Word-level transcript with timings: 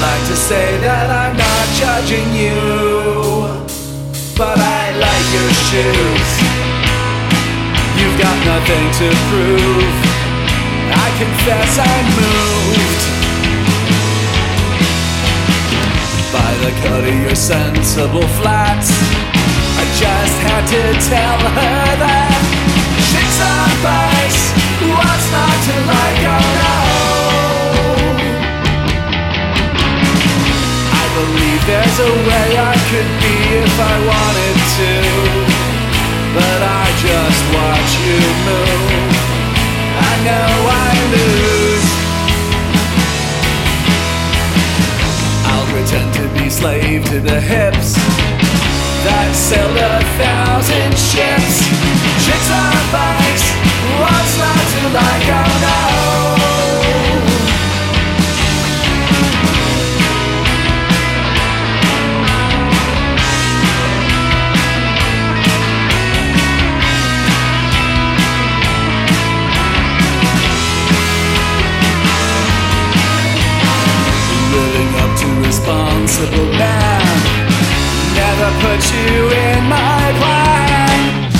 Like 0.00 0.24
to 0.28 0.36
say 0.36 0.78
that 0.80 1.12
I'm 1.12 1.36
not 1.36 1.66
judging 1.76 2.32
you, 2.32 2.56
but 4.32 4.56
I 4.56 4.96
like 4.96 5.26
your 5.28 5.52
shoes. 5.68 6.30
You've 8.00 8.16
got 8.16 8.32
nothing 8.48 8.86
to 8.96 9.08
prove. 9.28 9.96
I 10.88 11.06
confess 11.20 11.72
I'm 11.84 12.06
moved 12.16 13.02
by 16.32 16.50
the 16.64 16.72
cut 16.80 17.04
of 17.04 17.16
your 17.20 17.36
sensible 17.36 18.28
flats. 18.40 18.88
I 19.76 19.84
just 20.00 20.36
had 20.48 20.64
to 20.64 20.82
tell 21.12 21.40
her 21.60 21.79
believe 31.32 31.66
there's 31.66 31.98
a 32.00 32.12
way 32.26 32.48
I 32.58 32.74
could 32.90 33.10
be 33.22 33.36
if 33.62 33.74
I 33.78 33.96
wanted 34.10 34.56
to, 34.78 34.92
but 36.34 36.60
I 36.62 36.84
just 37.06 37.42
watch 37.54 37.90
you 38.06 38.20
move. 38.48 39.14
I 40.08 40.12
know 40.26 40.50
I 40.82 40.90
lose. 41.14 41.88
I'll 45.50 45.68
pretend 45.72 46.08
to 46.18 46.24
be 46.38 46.50
slave 46.50 47.04
to 47.10 47.20
the 47.20 47.40
hips 47.40 48.39
responsible 75.60 76.52
man. 76.56 77.16
Never 78.16 78.50
put 78.64 78.80
you 78.92 79.28
in 79.28 79.60
my 79.68 80.02
plan. 80.20 81.30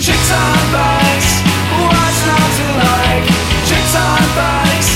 Chicks 0.00 0.30
on 0.32 0.64
bikes, 0.72 1.30
what's 1.84 2.20
not 2.28 2.50
to 2.58 2.66
like? 2.80 3.24
Chicks 3.68 3.94
on 3.96 4.24
bikes, 4.36 4.90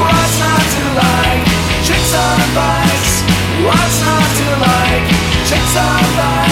what's 0.00 0.36
not 0.40 0.64
to 0.74 0.84
like? 1.00 1.44
Chicks 1.84 2.14
on 2.14 2.40
bikes, 2.56 3.12
what's 3.64 3.98
not 4.08 4.28
to 4.38 4.48
like? 4.64 5.06
Chicks 5.48 5.76
on 5.76 6.04
bikes. 6.16 6.49